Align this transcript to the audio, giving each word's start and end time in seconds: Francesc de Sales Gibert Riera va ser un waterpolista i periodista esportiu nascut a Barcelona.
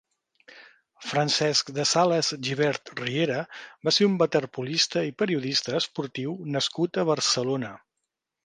Francesc 1.09 1.67
de 1.79 1.85
Sales 1.89 2.31
Gibert 2.47 2.91
Riera 3.01 3.43
va 3.89 3.95
ser 3.99 4.09
un 4.13 4.15
waterpolista 4.23 5.05
i 5.11 5.15
periodista 5.23 5.79
esportiu 5.83 6.37
nascut 6.57 7.03
a 7.05 7.09
Barcelona. 7.13 7.75